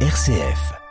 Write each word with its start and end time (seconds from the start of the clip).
RCF. 0.00 0.85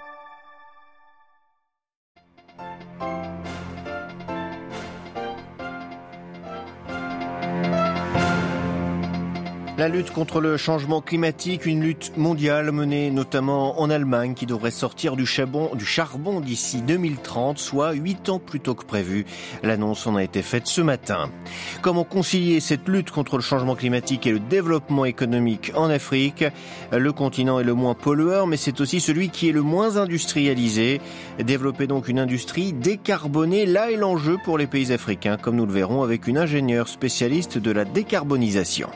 La 9.77 9.89
lutte 9.89 10.11
contre 10.11 10.39
le 10.39 10.55
changement 10.55 11.01
climatique, 11.01 11.65
une 11.65 11.81
lutte 11.81 12.13
mondiale 12.15 12.71
menée 12.71 13.11
notamment 13.11 13.81
en 13.81 13.89
Allemagne 13.89 14.33
qui 14.33 14.45
devrait 14.45 14.71
sortir 14.71 15.17
du 15.17 15.25
charbon, 15.25 15.75
du 15.75 15.85
charbon 15.85 16.39
d'ici 16.39 16.81
2030, 16.81 17.57
soit 17.59 17.91
8 17.91 18.29
ans 18.29 18.39
plus 18.39 18.61
tôt 18.61 18.73
que 18.73 18.85
prévu. 18.85 19.25
L'annonce 19.63 20.07
en 20.07 20.15
a 20.15 20.23
été 20.23 20.41
faite 20.43 20.67
ce 20.67 20.79
matin. 20.79 21.29
Comment 21.81 22.05
concilier 22.05 22.61
cette 22.61 22.87
lutte 22.87 23.11
contre 23.11 23.35
le 23.35 23.41
changement 23.41 23.75
climatique 23.75 24.25
et 24.25 24.31
le 24.31 24.39
développement 24.39 25.03
économique 25.03 25.73
en 25.75 25.89
Afrique? 25.89 26.45
Le 26.93 27.11
continent 27.11 27.59
est 27.59 27.65
le 27.65 27.73
moins 27.73 27.95
pollueur, 27.95 28.47
mais 28.47 28.55
c'est 28.55 28.79
aussi 28.79 29.01
celui 29.01 29.27
qui 29.27 29.49
est 29.49 29.51
le 29.51 29.61
moins 29.61 29.97
industrialisé. 29.97 31.01
Développer 31.43 31.85
donc 31.85 32.07
une 32.07 32.19
industrie 32.19 32.71
décarbonée, 32.71 33.65
là 33.65 33.91
est 33.91 33.97
l'enjeu 33.97 34.37
pour 34.45 34.57
les 34.57 34.67
pays 34.67 34.93
africains, 34.93 35.35
comme 35.35 35.57
nous 35.57 35.65
le 35.65 35.73
verrons 35.73 36.01
avec 36.01 36.27
une 36.27 36.37
ingénieure 36.37 36.87
spécialiste 36.87 37.57
de 37.57 37.71
la 37.71 37.83
décarbonisation. 37.83 38.87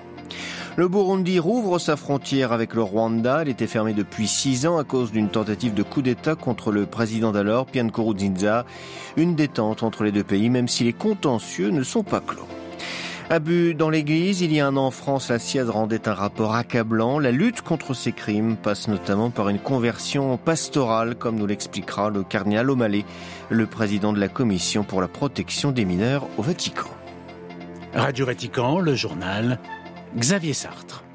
Le 0.79 0.87
Burundi 0.87 1.39
rouvre 1.39 1.77
sa 1.77 1.97
frontière 1.97 2.53
avec 2.53 2.73
le 2.73 2.81
Rwanda. 2.81 3.41
Elle 3.41 3.49
était 3.49 3.67
fermée 3.67 3.93
depuis 3.93 4.29
six 4.29 4.65
ans 4.65 4.77
à 4.77 4.85
cause 4.85 5.11
d'une 5.11 5.27
tentative 5.27 5.73
de 5.73 5.83
coup 5.83 6.01
d'État 6.01 6.35
contre 6.35 6.71
le 6.71 6.85
président 6.85 7.33
d'alors, 7.33 7.65
Pierre 7.65 7.83
Nkurunziza. 7.83 8.65
Une 9.17 9.35
détente 9.35 9.83
entre 9.83 10.05
les 10.05 10.13
deux 10.13 10.23
pays, 10.23 10.49
même 10.49 10.69
si 10.69 10.85
les 10.85 10.93
contentieux 10.93 11.71
ne 11.71 11.83
sont 11.83 12.03
pas 12.03 12.21
clos. 12.21 12.47
Abus 13.29 13.75
dans 13.75 13.89
l'église, 13.89 14.39
il 14.39 14.53
y 14.53 14.61
a 14.61 14.67
un 14.67 14.77
an 14.77 14.85
en 14.85 14.91
France, 14.91 15.27
la 15.27 15.37
CIAD 15.37 15.67
rendait 15.67 16.07
un 16.07 16.13
rapport 16.13 16.55
accablant. 16.55 17.19
La 17.19 17.31
lutte 17.31 17.59
contre 17.59 17.93
ces 17.93 18.13
crimes 18.13 18.55
passe 18.55 18.87
notamment 18.87 19.31
par 19.31 19.49
une 19.49 19.59
conversion 19.59 20.37
pastorale, 20.37 21.15
comme 21.15 21.35
nous 21.35 21.45
l'expliquera 21.45 22.09
le 22.09 22.23
cardinal 22.23 22.69
O'Malley, 22.69 23.03
le 23.49 23.65
président 23.65 24.13
de 24.13 24.19
la 24.21 24.29
Commission 24.29 24.85
pour 24.85 25.01
la 25.01 25.09
protection 25.09 25.73
des 25.73 25.83
mineurs 25.83 26.25
au 26.37 26.41
Vatican. 26.41 26.87
Radio 27.93 28.25
Vatican, 28.25 28.79
le 28.79 28.95
journal 28.95 29.59
Xavier 30.17 30.53
Sartre. 30.53 31.08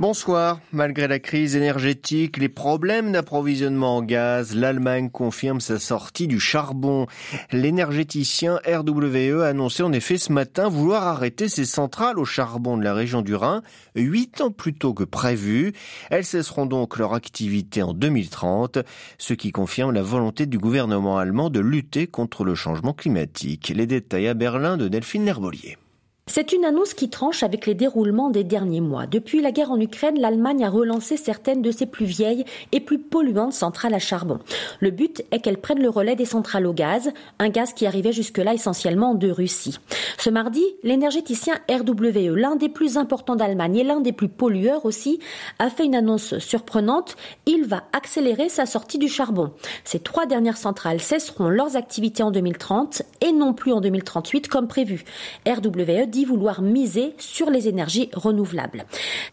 Bonsoir. 0.00 0.58
Malgré 0.72 1.06
la 1.06 1.20
crise 1.20 1.54
énergétique, 1.54 2.38
les 2.38 2.48
problèmes 2.48 3.12
d'approvisionnement 3.12 3.98
en 3.98 4.02
gaz, 4.02 4.52
l'Allemagne 4.52 5.08
confirme 5.08 5.60
sa 5.60 5.78
sortie 5.78 6.26
du 6.26 6.40
charbon. 6.40 7.06
L'énergéticien 7.52 8.58
RWE 8.66 9.42
a 9.42 9.46
annoncé 9.46 9.84
en 9.84 9.92
effet 9.92 10.18
ce 10.18 10.32
matin 10.32 10.68
vouloir 10.68 11.06
arrêter 11.06 11.48
ses 11.48 11.64
centrales 11.64 12.18
au 12.18 12.24
charbon 12.24 12.76
de 12.76 12.82
la 12.82 12.92
région 12.92 13.22
du 13.22 13.36
Rhin 13.36 13.62
huit 13.94 14.40
ans 14.40 14.50
plus 14.50 14.74
tôt 14.74 14.94
que 14.94 15.04
prévu. 15.04 15.72
Elles 16.10 16.24
cesseront 16.24 16.66
donc 16.66 16.98
leur 16.98 17.14
activité 17.14 17.80
en 17.84 17.94
2030, 17.94 18.80
ce 19.18 19.34
qui 19.34 19.52
confirme 19.52 19.92
la 19.92 20.02
volonté 20.02 20.46
du 20.46 20.58
gouvernement 20.58 21.18
allemand 21.18 21.50
de 21.50 21.60
lutter 21.60 22.08
contre 22.08 22.42
le 22.42 22.56
changement 22.56 22.94
climatique. 22.94 23.72
Les 23.72 23.86
détails 23.86 24.26
à 24.26 24.34
Berlin 24.34 24.76
de 24.76 24.88
Delphine 24.88 25.24
Nerbolier. 25.24 25.78
C'est 26.26 26.54
une 26.54 26.64
annonce 26.64 26.94
qui 26.94 27.10
tranche 27.10 27.42
avec 27.42 27.66
les 27.66 27.74
déroulements 27.74 28.30
des 28.30 28.44
derniers 28.44 28.80
mois. 28.80 29.06
Depuis 29.06 29.42
la 29.42 29.52
guerre 29.52 29.70
en 29.70 29.78
Ukraine, 29.78 30.18
l'Allemagne 30.18 30.64
a 30.64 30.70
relancé 30.70 31.18
certaines 31.18 31.60
de 31.60 31.70
ses 31.70 31.84
plus 31.84 32.06
vieilles 32.06 32.46
et 32.72 32.80
plus 32.80 32.98
polluantes 32.98 33.52
centrales 33.52 33.92
à 33.92 33.98
charbon. 33.98 34.38
Le 34.80 34.90
but 34.90 35.22
est 35.30 35.40
qu'elles 35.40 35.60
prennent 35.60 35.82
le 35.82 35.90
relais 35.90 36.16
des 36.16 36.24
centrales 36.24 36.66
au 36.66 36.72
gaz, 36.72 37.12
un 37.38 37.50
gaz 37.50 37.74
qui 37.74 37.86
arrivait 37.86 38.12
jusque-là 38.12 38.54
essentiellement 38.54 39.14
de 39.14 39.30
Russie. 39.30 39.78
Ce 40.16 40.30
mardi, 40.30 40.64
l'énergéticien 40.82 41.56
RWE, 41.70 42.34
l'un 42.34 42.56
des 42.56 42.70
plus 42.70 42.96
importants 42.96 43.36
d'Allemagne 43.36 43.76
et 43.76 43.84
l'un 43.84 44.00
des 44.00 44.12
plus 44.12 44.30
pollueurs 44.30 44.86
aussi, 44.86 45.20
a 45.58 45.68
fait 45.68 45.84
une 45.84 45.94
annonce 45.94 46.38
surprenante. 46.38 47.16
Il 47.44 47.64
va 47.64 47.84
accélérer 47.92 48.48
sa 48.48 48.64
sortie 48.64 48.98
du 48.98 49.08
charbon. 49.08 49.52
Ces 49.84 50.00
trois 50.00 50.24
dernières 50.24 50.56
centrales 50.56 51.02
cesseront 51.02 51.50
leurs 51.50 51.76
activités 51.76 52.22
en 52.22 52.30
2030 52.30 53.02
et 53.20 53.32
non 53.32 53.52
plus 53.52 53.72
en 53.72 53.82
2038 53.82 54.48
comme 54.48 54.68
prévu. 54.68 55.04
RWE 55.46 56.13
dit 56.14 56.24
vouloir 56.24 56.62
miser 56.62 57.12
sur 57.18 57.50
les 57.50 57.66
énergies 57.66 58.08
renouvelables. 58.14 58.84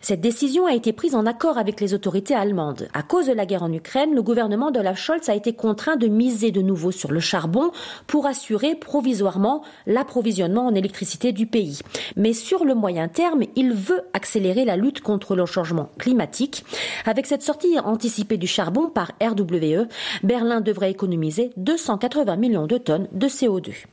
Cette 0.01 0.19
décision 0.19 0.65
a 0.65 0.73
été 0.73 0.93
prise 0.93 1.13
en 1.13 1.27
accord 1.27 1.59
avec 1.59 1.79
les 1.79 1.93
autorités 1.93 2.33
allemandes. 2.33 2.87
À 2.95 3.03
cause 3.03 3.27
de 3.27 3.33
la 3.33 3.45
guerre 3.45 3.61
en 3.61 3.71
Ukraine, 3.71 4.15
le 4.15 4.23
gouvernement 4.23 4.71
de 4.71 4.79
la 4.79 4.95
Scholz 4.95 5.29
a 5.29 5.35
été 5.35 5.53
contraint 5.53 5.95
de 5.95 6.07
miser 6.07 6.49
de 6.49 6.63
nouveau 6.63 6.89
sur 6.89 7.11
le 7.11 7.19
charbon 7.19 7.71
pour 8.07 8.25
assurer 8.25 8.73
provisoirement 8.73 9.61
l'approvisionnement 9.85 10.65
en 10.65 10.73
électricité 10.73 11.31
du 11.31 11.45
pays. 11.45 11.81
Mais 12.15 12.33
sur 12.33 12.65
le 12.65 12.73
moyen 12.73 13.07
terme, 13.07 13.43
il 13.55 13.73
veut 13.73 14.01
accélérer 14.13 14.65
la 14.65 14.75
lutte 14.75 15.01
contre 15.01 15.35
le 15.35 15.45
changement 15.45 15.89
climatique. 15.99 16.65
Avec 17.05 17.27
cette 17.27 17.43
sortie 17.43 17.77
anticipée 17.77 18.37
du 18.37 18.47
charbon 18.47 18.89
par 18.89 19.11
RWE, 19.21 19.87
Berlin 20.23 20.61
devrait 20.61 20.89
économiser 20.89 21.51
280 21.57 22.37
millions 22.37 22.65
de 22.65 22.79
tonnes 22.79 23.07
de 23.11 23.27
CO2. 23.27 23.85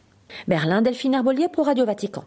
Berlin, 0.47 0.83
Delphine 0.83 1.15
Arbolier 1.15 1.49
pour 1.53 1.67
Radio 1.67 1.85
Vatican. 1.85 2.25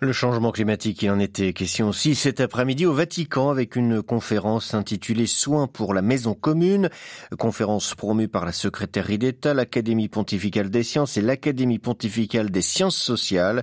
Le 0.00 0.12
changement 0.12 0.50
climatique, 0.50 1.02
il 1.02 1.10
en 1.10 1.20
était 1.20 1.52
question 1.52 1.88
aussi 1.88 2.16
cet 2.16 2.40
après-midi 2.40 2.84
au 2.84 2.92
Vatican 2.92 3.50
avec 3.50 3.76
une 3.76 4.02
conférence 4.02 4.74
intitulée 4.74 5.28
Soins 5.28 5.68
pour 5.68 5.94
la 5.94 6.02
maison 6.02 6.34
commune, 6.34 6.90
conférence 7.38 7.94
promue 7.94 8.26
par 8.26 8.44
la 8.44 8.50
secrétaire 8.50 9.06
d'État, 9.16 9.54
l'Académie 9.54 10.08
pontificale 10.08 10.68
des 10.68 10.82
sciences 10.82 11.16
et 11.16 11.22
l'Académie 11.22 11.78
pontificale 11.78 12.50
des 12.50 12.60
sciences 12.60 12.96
sociales 12.96 13.62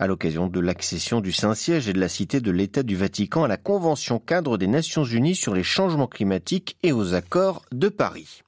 à 0.00 0.08
l'occasion 0.08 0.48
de 0.48 0.58
l'accession 0.58 1.20
du 1.20 1.32
Saint-Siège 1.32 1.88
et 1.88 1.92
de 1.92 2.00
la 2.00 2.08
Cité 2.08 2.40
de 2.40 2.50
l'État 2.50 2.82
du 2.82 2.96
Vatican 2.96 3.44
à 3.44 3.48
la 3.48 3.56
Convention 3.56 4.18
cadre 4.18 4.58
des 4.58 4.66
Nations 4.66 5.04
Unies 5.04 5.36
sur 5.36 5.54
les 5.54 5.62
changements 5.62 6.06
climatiques 6.08 6.76
et 6.82 6.92
aux 6.92 7.14
accords 7.14 7.64
de 7.70 7.88
Paris. 7.88 8.42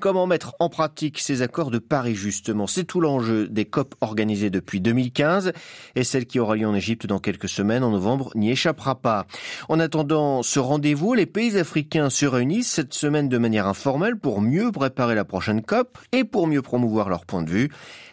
Comment 0.00 0.26
mettre 0.26 0.54
en 0.58 0.68
pratique 0.68 1.20
ces 1.20 1.42
accords 1.42 1.70
de 1.70 1.78
Paris 1.78 2.16
justement? 2.16 2.66
C'est 2.66 2.84
tout 2.84 3.00
l'enjeu 3.00 3.46
des 3.48 3.66
COP 3.66 3.94
organisées 4.00 4.50
depuis 4.50 4.80
2015 4.80 5.52
et 5.94 6.04
celle 6.04 6.26
qui 6.26 6.40
aura 6.40 6.56
lieu 6.56 6.71
Égypte 6.74 7.06
dans 7.06 7.18
quelques 7.18 7.48
semaines 7.48 7.84
en 7.84 7.90
novembre 7.90 8.30
n'y 8.34 8.50
échappera 8.50 8.94
pas. 8.94 9.26
En 9.68 9.80
attendant 9.80 10.42
ce 10.42 10.58
rendez-vous, 10.58 11.14
les 11.14 11.26
pays 11.26 11.58
africains 11.58 12.10
se 12.10 12.26
réunissent 12.26 12.72
cette 12.72 12.94
semaine 12.94 13.28
de 13.28 13.38
manière 13.38 13.66
informelle 13.66 14.16
pour 14.16 14.40
mieux 14.40 14.72
préparer 14.72 15.14
la 15.14 15.24
prochaine 15.24 15.62
COP 15.62 15.98
et 16.12 16.24
pour 16.24 16.46
mieux 16.46 16.62
promouvoir 16.62 17.08
leur 17.08 17.26
point 17.26 17.42
de 17.42 17.50
vue. 17.50 17.70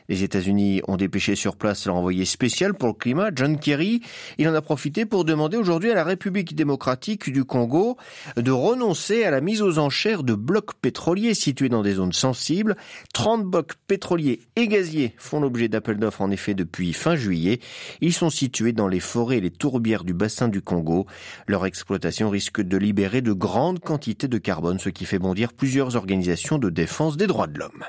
Les 0.09 0.23
États-Unis 0.23 0.81
ont 0.87 0.97
dépêché 0.97 1.35
sur 1.35 1.55
place 1.55 1.85
leur 1.85 1.95
envoyé 1.95 2.25
spécial 2.25 2.73
pour 2.73 2.89
le 2.89 2.95
climat, 2.95 3.29
John 3.33 3.59
Kerry. 3.59 4.01
Il 4.39 4.49
en 4.49 4.55
a 4.55 4.61
profité 4.61 5.05
pour 5.05 5.23
demander 5.23 5.55
aujourd'hui 5.55 5.91
à 5.91 5.93
la 5.93 6.03
République 6.03 6.55
démocratique 6.55 7.31
du 7.31 7.45
Congo 7.45 7.95
de 8.35 8.51
renoncer 8.51 9.23
à 9.23 9.29
la 9.29 9.39
mise 9.39 9.61
aux 9.61 9.77
enchères 9.77 10.23
de 10.23 10.33
blocs 10.33 10.73
pétroliers 10.81 11.35
situés 11.35 11.69
dans 11.69 11.83
des 11.83 11.93
zones 11.93 12.11
sensibles. 12.11 12.75
30 13.13 13.45
blocs 13.45 13.75
pétroliers 13.85 14.39
et 14.55 14.67
gaziers 14.67 15.13
font 15.17 15.39
l'objet 15.39 15.69
d'appels 15.69 15.99
d'offres 15.99 16.21
en 16.21 16.31
effet 16.31 16.55
depuis 16.55 16.91
fin 16.93 17.15
juillet. 17.15 17.59
Ils 18.01 18.13
sont 18.13 18.31
situés 18.31 18.73
dans 18.73 18.87
les 18.87 18.99
forêts 18.99 19.37
et 19.37 19.41
les 19.41 19.51
tourbières 19.51 20.03
du 20.03 20.15
bassin 20.15 20.47
du 20.47 20.61
Congo. 20.63 21.05
Leur 21.45 21.67
exploitation 21.67 22.31
risque 22.31 22.61
de 22.61 22.77
libérer 22.77 23.21
de 23.21 23.33
grandes 23.33 23.79
quantités 23.79 24.27
de 24.27 24.37
carbone, 24.39 24.79
ce 24.79 24.89
qui 24.89 25.05
fait 25.05 25.19
bondir 25.19 25.53
plusieurs 25.53 25.95
organisations 25.95 26.57
de 26.57 26.71
défense 26.71 27.15
des 27.15 27.27
droits 27.27 27.47
de 27.47 27.59
l'homme. 27.59 27.85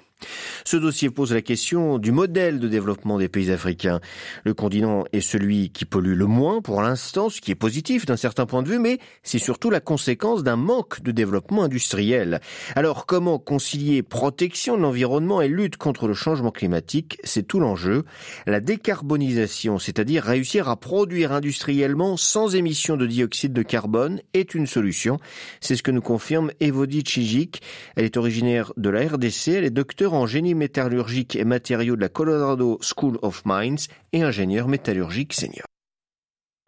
Ce 0.64 0.76
dossier 0.76 1.10
pose 1.10 1.32
la 1.32 1.42
question 1.42 1.98
du 1.98 2.12
modèle 2.12 2.58
de 2.58 2.68
développement 2.68 3.18
des 3.18 3.28
pays 3.28 3.50
africains. 3.50 4.00
Le 4.44 4.54
continent 4.54 5.04
est 5.12 5.20
celui 5.20 5.70
qui 5.70 5.84
pollue 5.84 6.14
le 6.14 6.26
moins 6.26 6.60
pour 6.60 6.82
l'instant, 6.82 7.28
ce 7.28 7.40
qui 7.40 7.50
est 7.50 7.56
positif 7.56 8.06
d'un 8.06 8.16
certain 8.16 8.46
point 8.46 8.62
de 8.62 8.68
vue, 8.68 8.78
mais 8.78 8.98
c'est 9.22 9.38
surtout 9.38 9.70
la 9.70 9.80
conséquence 9.80 10.42
d'un 10.42 10.56
manque 10.56 11.02
de 11.02 11.10
développement 11.10 11.64
industriel. 11.64 12.40
Alors 12.76 13.06
comment 13.06 13.38
concilier 13.38 14.02
protection 14.02 14.76
de 14.76 14.82
l'environnement 14.82 15.40
et 15.40 15.48
lutte 15.48 15.76
contre 15.76 16.06
le 16.06 16.14
changement 16.14 16.50
climatique? 16.50 17.18
C'est 17.24 17.46
tout 17.46 17.60
l'enjeu. 17.60 18.04
La 18.46 18.60
décarbonisation, 18.60 19.78
c'est-à-dire 19.78 20.24
réussir 20.24 20.68
à 20.68 20.76
produire 20.76 21.32
industriellement 21.32 22.16
sans 22.16 22.54
émission 22.54 22.96
de 22.96 23.06
dioxyde 23.06 23.52
de 23.52 23.62
carbone, 23.62 24.20
est 24.34 24.54
une 24.54 24.66
solution. 24.66 25.18
C'est 25.60 25.76
ce 25.76 25.82
que 25.82 25.90
nous 25.90 26.00
confirme 26.00 26.50
Evodie 26.60 27.04
Chijik. 27.04 27.62
Elle 27.96 28.04
est 28.04 28.16
originaire 28.16 28.72
de 28.76 28.90
la 28.90 29.06
RDC, 29.06 29.48
elle 29.48 29.64
est 29.64 29.70
docteur 29.70 30.09
en 30.14 30.26
génie 30.26 30.54
métallurgique 30.54 31.36
et 31.36 31.44
matériaux 31.44 31.96
de 31.96 32.00
la 32.00 32.08
Colorado 32.08 32.78
School 32.80 33.18
of 33.22 33.42
Mines 33.44 33.88
et 34.12 34.22
ingénieur 34.22 34.68
métallurgique 34.68 35.32
senior. 35.32 35.66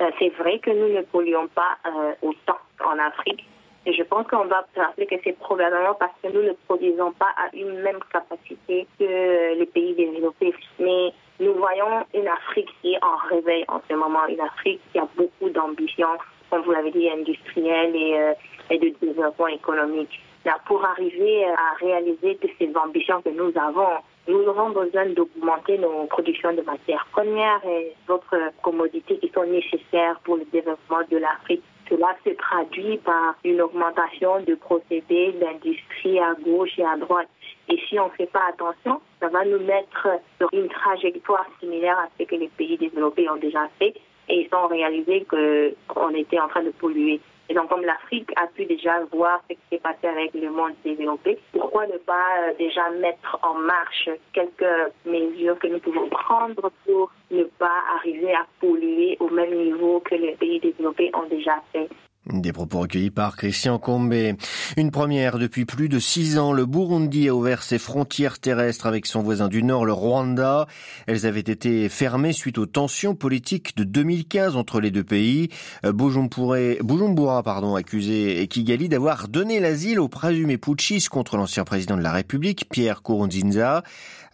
Euh, 0.00 0.10
c'est 0.18 0.30
vrai 0.30 0.58
que 0.58 0.70
nous 0.70 0.94
ne 0.94 1.02
polluons 1.02 1.48
pas 1.48 1.78
euh, 1.86 2.12
autant 2.22 2.58
en 2.84 2.98
Afrique. 2.98 3.46
Et 3.84 3.92
je 3.92 4.02
pense 4.04 4.26
qu'on 4.28 4.44
va 4.44 4.64
rappeler 4.76 5.06
que 5.06 5.16
c'est 5.24 5.36
probablement 5.38 5.94
parce 5.94 6.12
que 6.22 6.28
nous 6.28 6.42
ne 6.42 6.52
produisons 6.66 7.12
pas 7.12 7.30
à 7.36 7.54
une 7.54 7.80
même 7.80 7.98
capacité 8.12 8.86
que 8.98 9.58
les 9.58 9.66
pays 9.66 9.94
développés. 9.94 10.54
Mais 10.78 11.12
nous 11.40 11.54
voyons 11.54 12.04
une 12.14 12.28
Afrique 12.28 12.68
qui 12.80 12.92
est 12.92 13.04
en 13.04 13.16
réveil 13.28 13.64
en 13.68 13.80
ce 13.88 13.94
moment, 13.94 14.26
une 14.28 14.40
Afrique 14.40 14.80
qui 14.92 14.98
a 14.98 15.08
beaucoup 15.16 15.50
d'ambition, 15.50 16.08
comme 16.52 16.62
vous 16.64 16.72
l'avez 16.72 16.90
dit, 16.90 17.08
industrielle 17.08 17.94
euh, 17.96 18.34
et 18.68 18.78
de 18.78 18.92
développement 19.00 19.46
économique 19.46 20.20
pour 20.66 20.84
arriver 20.84 21.46
à 21.46 21.76
réaliser 21.80 22.36
toutes 22.36 22.50
ces 22.58 22.70
ambitions 22.76 23.22
que 23.22 23.30
nous 23.30 23.52
avons, 23.58 24.02
nous 24.28 24.44
aurons 24.46 24.70
besoin 24.70 25.06
d'augmenter 25.06 25.78
nos 25.78 26.04
productions 26.06 26.52
de 26.52 26.60
matières 26.62 27.06
premières 27.12 27.64
et 27.64 27.94
d'autres 28.06 28.36
commodités 28.62 29.18
qui 29.18 29.30
sont 29.34 29.44
nécessaires 29.44 30.20
pour 30.24 30.36
le 30.36 30.44
développement 30.52 31.00
de 31.10 31.16
l'Afrique. 31.16 31.62
cela 31.88 32.14
se 32.22 32.30
traduit 32.30 32.98
par 32.98 33.36
une 33.44 33.62
augmentation 33.62 34.40
de 34.42 34.54
procédés 34.56 35.32
d'industrie 35.40 36.18
à 36.18 36.34
gauche 36.44 36.78
et 36.78 36.84
à 36.84 36.96
droite. 36.96 37.28
Et 37.70 37.78
si 37.88 37.98
on 37.98 38.06
ne 38.06 38.12
fait 38.12 38.30
pas 38.30 38.48
attention, 38.50 39.00
ça 39.20 39.28
va 39.28 39.44
nous 39.46 39.60
mettre 39.60 40.08
sur 40.38 40.48
une 40.52 40.68
trajectoire 40.68 41.46
similaire 41.60 41.98
à 41.98 42.08
ce 42.18 42.24
que 42.24 42.34
les 42.34 42.48
pays 42.48 42.76
développés 42.76 43.28
ont 43.30 43.36
déjà 43.36 43.68
fait 43.78 43.94
et 44.32 44.48
ils 44.48 44.56
ont 44.56 44.66
réalisé 44.66 45.26
qu'on 45.28 46.14
était 46.14 46.40
en 46.40 46.48
train 46.48 46.62
de 46.62 46.70
polluer. 46.70 47.20
Et 47.50 47.54
donc, 47.54 47.68
comme 47.68 47.84
l'Afrique 47.84 48.30
a 48.36 48.46
pu 48.46 48.64
déjà 48.64 49.00
voir 49.12 49.42
ce 49.46 49.54
qui 49.54 49.60
s'est 49.70 49.78
passé 49.78 50.06
avec 50.06 50.32
le 50.32 50.50
monde 50.50 50.72
développé, 50.84 51.38
pourquoi 51.52 51.86
ne 51.86 51.98
pas 51.98 52.48
euh, 52.48 52.54
déjà 52.58 52.88
mettre 52.90 53.38
en 53.42 53.54
marche 53.54 54.08
quelques 54.32 54.64
mesures 55.04 55.58
que 55.58 55.66
nous 55.66 55.80
pouvons 55.80 56.08
prendre 56.08 56.70
pour 56.86 57.12
ne 57.30 57.44
pas 57.44 57.78
arriver 57.96 58.32
à 58.32 58.46
polluer 58.58 59.18
au 59.20 59.28
même 59.28 59.54
niveau 59.54 60.00
que 60.00 60.14
les 60.14 60.32
pays 60.32 60.60
développés 60.60 61.10
ont 61.14 61.28
déjà 61.28 61.62
fait? 61.72 61.90
Des 62.30 62.52
propos 62.52 62.80
recueillis 62.80 63.10
par 63.10 63.36
Christian 63.36 63.78
Combé. 63.78 64.36
Une 64.76 64.92
première 64.92 65.38
depuis 65.38 65.64
plus 65.64 65.88
de 65.88 65.98
six 65.98 66.38
ans, 66.38 66.52
le 66.52 66.66
Burundi 66.66 67.28
a 67.28 67.34
ouvert 67.34 67.64
ses 67.64 67.78
frontières 67.78 68.38
terrestres 68.38 68.86
avec 68.86 69.06
son 69.06 69.22
voisin 69.22 69.48
du 69.48 69.64
Nord, 69.64 69.84
le 69.84 69.92
Rwanda. 69.92 70.66
Elles 71.08 71.26
avaient 71.26 71.40
été 71.40 71.88
fermées 71.88 72.32
suite 72.32 72.58
aux 72.58 72.66
tensions 72.66 73.16
politiques 73.16 73.76
de 73.76 73.82
2015 73.82 74.56
entre 74.56 74.80
les 74.80 74.92
deux 74.92 75.02
pays. 75.02 75.48
Euh, 75.84 75.92
Bujumbura, 75.92 77.42
pardon, 77.42 77.74
accusé 77.74 78.46
Kigali 78.46 78.88
d'avoir 78.88 79.26
donné 79.26 79.58
l'asile 79.58 79.98
aux 79.98 80.08
présumés 80.08 80.58
putschistes 80.58 81.08
contre 81.08 81.36
l'ancien 81.36 81.64
président 81.64 81.96
de 81.96 82.02
la 82.02 82.12
République, 82.12 82.68
Pierre 82.70 83.02
Kourounzinza. 83.02 83.82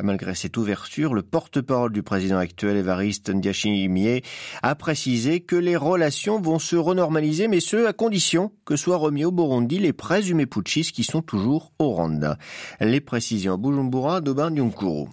Malgré 0.00 0.36
cette 0.36 0.56
ouverture, 0.56 1.12
le 1.12 1.22
porte-parole 1.22 1.92
du 1.92 2.04
président 2.04 2.38
actuel, 2.38 2.76
Evariste 2.76 3.30
Ndiachimie, 3.30 4.22
a 4.62 4.74
précisé 4.76 5.40
que 5.40 5.56
les 5.56 5.74
relations 5.76 6.40
vont 6.40 6.60
se 6.60 6.76
renormaliser, 6.76 7.48
mais 7.48 7.58
ce 7.58 7.77
à 7.86 7.92
condition 7.92 8.50
que 8.64 8.76
soient 8.76 8.96
remis 8.96 9.24
au 9.24 9.32
Burundi 9.32 9.78
les 9.78 9.92
présumés 9.92 10.46
putschistes 10.46 10.94
qui 10.94 11.04
sont 11.04 11.22
toujours 11.22 11.72
au 11.78 11.90
Rwanda. 11.90 12.38
Les 12.80 13.00
précisions 13.00 13.54
à 13.54 13.56
Bujumbura 13.56 14.20
d'Oban 14.20 14.54
Yunkuru. 14.54 15.08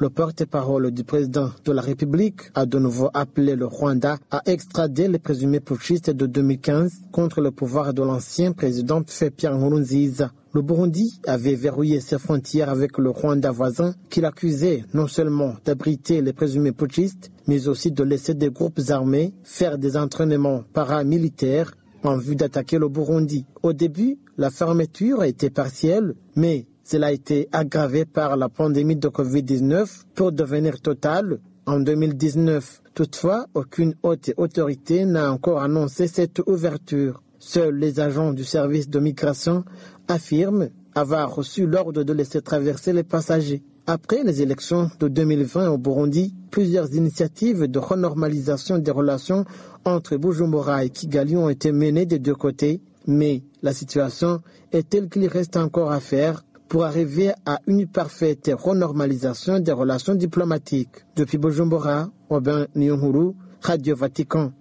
Le 0.00 0.10
porte-parole 0.10 0.92
du 0.92 1.02
président 1.02 1.50
de 1.64 1.72
la 1.72 1.82
République 1.82 2.52
a 2.54 2.66
de 2.66 2.78
nouveau 2.78 3.10
appelé 3.14 3.56
le 3.56 3.66
Rwanda 3.66 4.18
à 4.30 4.42
extrader 4.46 5.08
les 5.08 5.18
présumés 5.18 5.58
putschistes 5.58 6.10
de 6.10 6.26
2015 6.26 6.92
contre 7.10 7.40
le 7.40 7.50
pouvoir 7.50 7.92
de 7.92 8.02
l'ancien 8.02 8.52
président 8.52 9.02
Pierre 9.36 9.56
Nkurunziza. 9.56 10.30
Le 10.52 10.62
Burundi 10.62 11.20
avait 11.26 11.56
verrouillé 11.56 12.00
ses 12.00 12.20
frontières 12.20 12.70
avec 12.70 12.96
le 12.96 13.10
Rwanda 13.10 13.50
voisin 13.50 13.92
qu'il 14.08 14.24
accusait 14.24 14.84
non 14.94 15.08
seulement 15.08 15.56
d'abriter 15.64 16.22
les 16.22 16.32
présumés 16.32 16.70
putschistes, 16.70 17.32
mais 17.48 17.66
aussi 17.66 17.90
de 17.90 18.04
laisser 18.04 18.34
des 18.34 18.50
groupes 18.50 18.78
armés 18.90 19.34
faire 19.42 19.78
des 19.78 19.96
entraînements 19.96 20.62
paramilitaires 20.72 21.72
en 22.08 22.16
vue 22.16 22.36
d'attaquer 22.36 22.78
le 22.78 22.88
Burundi. 22.88 23.44
Au 23.62 23.72
début, 23.72 24.18
la 24.36 24.50
fermeture 24.50 25.24
était 25.24 25.50
partielle, 25.50 26.14
mais 26.36 26.66
cela 26.84 27.08
a 27.08 27.12
été 27.12 27.48
aggravé 27.52 28.06
par 28.06 28.36
la 28.36 28.48
pandémie 28.48 28.96
de 28.96 29.08
Covid-19 29.08 30.04
pour 30.14 30.32
devenir 30.32 30.80
totale 30.80 31.38
en 31.66 31.80
2019. 31.80 32.82
Toutefois, 32.94 33.46
aucune 33.54 33.94
haute 34.02 34.32
autorité 34.38 35.04
n'a 35.04 35.30
encore 35.30 35.60
annoncé 35.60 36.08
cette 36.08 36.40
ouverture. 36.46 37.22
Seuls 37.38 37.76
les 37.76 38.00
agents 38.00 38.32
du 38.32 38.44
service 38.44 38.88
de 38.88 38.98
migration 39.00 39.64
affirment 40.08 40.70
avoir 40.94 41.34
reçu 41.34 41.66
l'ordre 41.66 42.02
de 42.02 42.12
laisser 42.12 42.40
traverser 42.40 42.92
les 42.92 43.04
passagers. 43.04 43.62
Après 43.90 44.22
les 44.22 44.42
élections 44.42 44.90
de 45.00 45.08
2020 45.08 45.70
au 45.70 45.78
Burundi, 45.78 46.34
plusieurs 46.50 46.94
initiatives 46.94 47.66
de 47.66 47.78
renormalisation 47.78 48.76
des 48.76 48.90
relations 48.90 49.46
entre 49.86 50.18
Bujumbura 50.18 50.84
et 50.84 50.90
Kigali 50.90 51.38
ont 51.38 51.48
été 51.48 51.72
menées 51.72 52.04
des 52.04 52.18
deux 52.18 52.34
côtés, 52.34 52.82
mais 53.06 53.44
la 53.62 53.72
situation 53.72 54.42
est 54.72 54.90
telle 54.90 55.08
qu'il 55.08 55.26
reste 55.26 55.56
encore 55.56 55.90
à 55.90 56.00
faire 56.00 56.44
pour 56.68 56.84
arriver 56.84 57.32
à 57.46 57.60
une 57.66 57.86
parfaite 57.86 58.50
renormalisation 58.54 59.58
des 59.58 59.72
relations 59.72 60.14
diplomatiques. 60.14 61.06
Depuis 61.16 61.38
Bujumbura, 61.38 62.10
Robin 62.28 62.66
Nyonghuru, 62.76 63.32
Radio 63.62 63.96
Vatican. 63.96 64.52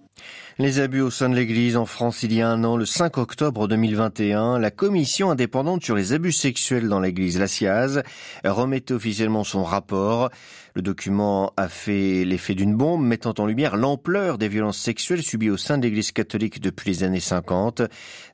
Les 0.59 0.79
abus 0.79 1.01
au 1.01 1.11
sein 1.11 1.29
de 1.29 1.35
l'Église 1.35 1.77
en 1.77 1.85
France 1.85 2.23
il 2.23 2.33
y 2.33 2.41
a 2.41 2.49
un 2.49 2.63
an, 2.63 2.77
le 2.77 2.85
5 2.85 3.19
octobre 3.19 3.67
2021, 3.67 4.57
la 4.57 4.71
commission 4.71 5.29
indépendante 5.29 5.83
sur 5.83 5.95
les 5.95 6.13
abus 6.13 6.31
sexuels 6.31 6.89
dans 6.89 6.99
l'Église, 6.99 7.37
la 7.37 7.47
CIAZ, 7.47 8.01
remettait 8.43 8.95
officiellement 8.95 9.43
son 9.43 9.63
rapport. 9.63 10.31
Le 10.73 10.81
document 10.81 11.53
a 11.57 11.67
fait 11.67 12.23
l'effet 12.25 12.55
d'une 12.55 12.75
bombe, 12.75 13.03
mettant 13.03 13.35
en 13.37 13.45
lumière 13.45 13.77
l'ampleur 13.77 14.39
des 14.39 14.47
violences 14.47 14.79
sexuelles 14.79 15.21
subies 15.21 15.51
au 15.51 15.57
sein 15.57 15.77
de 15.77 15.83
l'Église 15.83 16.11
catholique 16.11 16.59
depuis 16.59 16.89
les 16.89 17.03
années 17.03 17.19
50. 17.19 17.83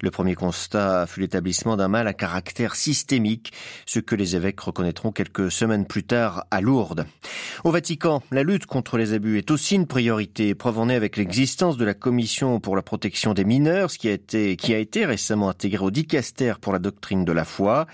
Le 0.01 0.11
premier 0.11 0.35
constat 0.35 1.07
fut 1.07 1.19
l'établissement 1.19 1.75
d'un 1.75 1.89
mal 1.89 2.07
à 2.07 2.13
caractère 2.13 2.75
systémique, 2.75 3.51
ce 3.85 3.99
que 3.99 4.15
les 4.15 4.37
évêques 4.37 4.61
reconnaîtront 4.61 5.11
quelques 5.11 5.51
semaines 5.51 5.85
plus 5.85 6.03
tard 6.03 6.45
à 6.51 6.61
Lourdes. 6.61 7.05
Au 7.63 7.71
Vatican, 7.71 8.21
la 8.30 8.44
lutte 8.44 8.65
contre 8.65 8.98
les 8.98 9.13
abus 9.13 9.38
est 9.38 9.50
aussi 9.50 9.75
une 9.75 9.88
priorité, 9.88 10.54
preuve 10.54 10.80
en 10.80 10.89
est 10.89 10.95
avec 10.95 11.15
l'existence 11.15 11.77
de 11.77 11.86
la 11.86 11.94
commission 11.94 12.60
pour 12.60 12.75
la 12.75 12.81
protection 12.81 13.33
des 13.33 13.45
mineurs, 13.45 13.89
ce 13.89 13.98
qui 13.98 14.10
a 14.10 14.12
été, 14.12 14.57
qui 14.57 14.74
a 14.74 14.80
été 14.80 15.06
récemment 15.06 15.48
intégré 15.48 15.81
au 15.81 15.89
dicaster 15.89 16.56
pour 16.60 16.74
la 16.74 16.80
doctrine 16.80 17.24
de 17.24 17.31
la 17.31 17.45
foi. 17.45 17.88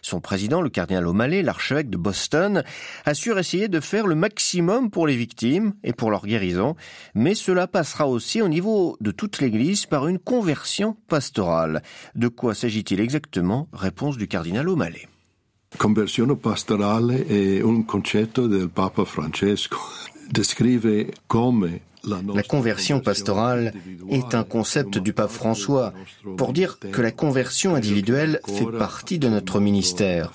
Son 0.00 0.20
président, 0.20 0.60
le 0.60 0.68
cardinal 0.70 1.08
O'Malley, 1.08 1.42
l'archevêque 1.42 1.90
de 1.90 1.96
Boston, 1.96 2.62
assure 3.04 3.40
essayer 3.40 3.66
de 3.66 3.80
faire 3.80 4.06
le 4.06 4.14
maximum 4.14 4.92
pour 4.92 5.08
les 5.08 5.16
victimes 5.16 5.74
et 5.82 5.92
pour 5.92 6.12
leur 6.12 6.24
guérison, 6.24 6.76
mais 7.16 7.34
cela 7.34 7.66
passera 7.66 8.06
aussi 8.06 8.40
au 8.40 8.48
niveau 8.48 8.96
de 9.00 9.10
toute 9.10 9.40
l'Église 9.40 9.86
par 9.86 10.06
une 10.06 10.20
conversion 10.20 10.96
pastorale. 11.08 11.82
De 12.14 12.28
quoi 12.28 12.54
s'agit-il 12.54 13.00
exactement? 13.00 13.66
Réponse 13.72 14.18
du 14.18 14.28
cardinal 14.28 14.68
O'Malley. 14.68 15.08
Conversione 15.78 16.36
pastorale 16.36 17.24
est 17.28 17.62
un 17.62 17.82
concetto 17.82 18.46
del 18.46 18.68
Papa 18.68 19.04
Francesco. 19.04 19.78
Descrive 20.30 21.06
come 21.26 21.80
la 22.06 22.42
conversion 22.42 23.00
pastorale 23.00 23.72
est 24.08 24.34
un 24.34 24.44
concept 24.44 24.98
du 24.98 25.12
pape 25.12 25.30
François 25.30 25.92
pour 26.36 26.52
dire 26.52 26.78
que 26.78 27.02
la 27.02 27.10
conversion 27.10 27.74
individuelle 27.74 28.40
fait 28.46 28.70
partie 28.78 29.18
de 29.18 29.28
notre 29.28 29.60
ministère. 29.60 30.32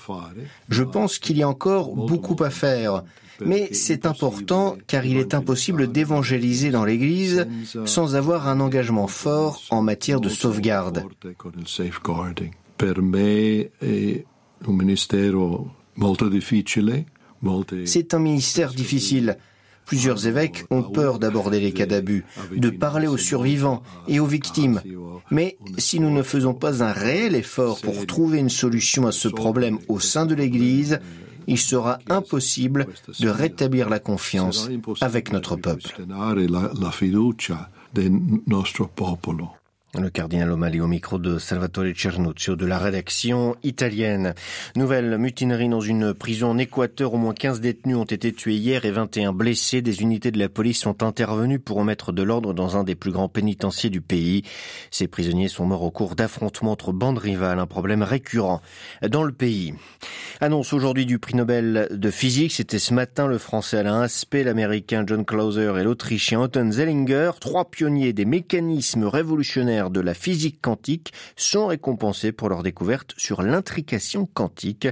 Je 0.68 0.82
pense 0.82 1.18
qu'il 1.18 1.38
y 1.38 1.42
a 1.42 1.48
encore 1.48 1.94
beaucoup 1.94 2.36
à 2.44 2.50
faire, 2.50 3.04
mais 3.44 3.72
c'est 3.72 4.06
important 4.06 4.76
car 4.86 5.06
il 5.06 5.16
est 5.16 5.34
impossible 5.34 5.90
d'évangéliser 5.90 6.70
dans 6.70 6.84
l'Église 6.84 7.46
sans 7.86 8.16
avoir 8.16 8.48
un 8.48 8.60
engagement 8.60 9.06
fort 9.06 9.62
en 9.70 9.82
matière 9.82 10.20
de 10.20 10.28
sauvegarde. 10.28 11.04
C'est 17.84 18.14
un 18.14 18.18
ministère 18.18 18.72
difficile 18.72 19.36
Plusieurs 19.84 20.26
évêques 20.26 20.64
ont 20.70 20.82
peur 20.82 21.18
d'aborder 21.18 21.60
les 21.60 21.72
cas 21.72 21.86
d'abus, 21.86 22.24
de 22.56 22.70
parler 22.70 23.06
aux 23.08 23.16
survivants 23.16 23.82
et 24.08 24.20
aux 24.20 24.26
victimes. 24.26 24.80
Mais 25.30 25.58
si 25.78 26.00
nous 26.00 26.10
ne 26.10 26.22
faisons 26.22 26.54
pas 26.54 26.82
un 26.82 26.92
réel 26.92 27.34
effort 27.34 27.80
pour 27.80 28.06
trouver 28.06 28.38
une 28.38 28.48
solution 28.48 29.06
à 29.06 29.12
ce 29.12 29.28
problème 29.28 29.78
au 29.88 30.00
sein 30.00 30.26
de 30.26 30.34
l'Église, 30.34 31.00
il 31.46 31.58
sera 31.58 31.98
impossible 32.08 32.86
de 33.18 33.28
rétablir 33.28 33.88
la 33.88 33.98
confiance 33.98 34.68
avec 35.00 35.32
notre 35.32 35.56
peuple. 35.56 35.94
Le 40.00 40.08
cardinal 40.08 40.50
O'Malley 40.50 40.80
au 40.80 40.86
micro 40.86 41.18
de 41.18 41.38
Salvatore 41.38 41.84
Cernuzio 41.94 42.56
de 42.56 42.64
la 42.64 42.78
rédaction 42.78 43.56
italienne. 43.62 44.32
Nouvelle 44.74 45.18
mutinerie 45.18 45.68
dans 45.68 45.82
une 45.82 46.14
prison 46.14 46.52
en 46.52 46.56
Équateur. 46.56 47.12
Au 47.12 47.18
moins 47.18 47.34
15 47.34 47.60
détenus 47.60 47.96
ont 47.96 48.04
été 48.04 48.32
tués 48.32 48.54
hier 48.54 48.86
et 48.86 48.90
21 48.90 49.34
blessés. 49.34 49.82
Des 49.82 50.00
unités 50.00 50.30
de 50.30 50.38
la 50.38 50.48
police 50.48 50.80
sont 50.80 51.02
intervenues 51.02 51.58
pour 51.58 51.76
remettre 51.76 52.10
de 52.10 52.22
l'ordre 52.22 52.54
dans 52.54 52.78
un 52.78 52.84
des 52.84 52.94
plus 52.94 53.12
grands 53.12 53.28
pénitenciers 53.28 53.90
du 53.90 54.00
pays. 54.00 54.44
Ces 54.90 55.08
prisonniers 55.08 55.48
sont 55.48 55.66
morts 55.66 55.82
au 55.82 55.90
cours 55.90 56.14
d'affrontements 56.14 56.72
entre 56.72 56.92
bandes 56.92 57.18
rivales, 57.18 57.58
un 57.58 57.66
problème 57.66 58.02
récurrent 58.02 58.62
dans 59.06 59.24
le 59.24 59.32
pays. 59.32 59.74
Annonce 60.40 60.72
aujourd'hui 60.72 61.04
du 61.04 61.18
prix 61.18 61.34
Nobel 61.34 61.88
de 61.90 62.10
physique. 62.10 62.52
C'était 62.52 62.78
ce 62.78 62.94
matin 62.94 63.26
le 63.26 63.36
français 63.36 63.76
Alain 63.76 64.00
Aspect, 64.00 64.42
l'américain 64.42 65.04
John 65.06 65.26
Clauser 65.26 65.74
et 65.78 65.84
l'autrichien 65.84 66.40
Otto 66.40 66.70
Zellinger, 66.70 67.32
trois 67.40 67.70
pionniers 67.70 68.14
des 68.14 68.24
mécanismes 68.24 69.04
révolutionnaires 69.04 69.81
de 69.90 70.00
la 70.00 70.14
physique 70.14 70.60
quantique 70.60 71.12
sont 71.36 71.66
récompensés 71.66 72.32
pour 72.32 72.48
leur 72.48 72.62
découverte 72.62 73.14
sur 73.16 73.42
l'intrication 73.42 74.26
quantique, 74.26 74.88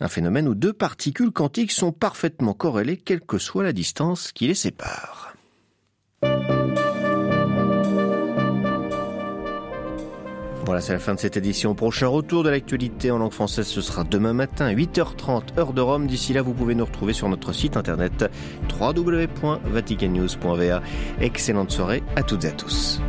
un 0.00 0.08
phénomène 0.08 0.48
où 0.48 0.54
deux 0.54 0.72
particules 0.72 1.32
quantiques 1.32 1.72
sont 1.72 1.92
parfaitement 1.92 2.54
corrélées 2.54 2.96
quelle 2.96 3.20
que 3.20 3.38
soit 3.38 3.64
la 3.64 3.72
distance 3.72 4.32
qui 4.32 4.46
les 4.46 4.54
sépare. 4.54 5.34
Voilà, 10.68 10.80
c'est 10.82 10.92
la 10.92 10.98
fin 10.98 11.14
de 11.14 11.18
cette 11.18 11.38
édition. 11.38 11.74
Prochain 11.74 12.08
retour 12.08 12.42
de 12.42 12.50
l'actualité 12.50 13.10
en 13.10 13.16
langue 13.16 13.32
française, 13.32 13.66
ce 13.66 13.80
sera 13.80 14.04
demain 14.04 14.34
matin, 14.34 14.66
à 14.66 14.74
8h30, 14.74 15.58
heure 15.58 15.72
de 15.72 15.80
Rome. 15.80 16.06
D'ici 16.06 16.34
là, 16.34 16.42
vous 16.42 16.52
pouvez 16.52 16.74
nous 16.74 16.84
retrouver 16.84 17.14
sur 17.14 17.30
notre 17.30 17.54
site 17.54 17.78
internet 17.78 18.30
www.vaticannews.va. 18.78 20.82
Excellente 21.22 21.70
soirée 21.70 22.02
à 22.16 22.22
toutes 22.22 22.44
et 22.44 22.48
à 22.48 22.52
tous. 22.52 23.00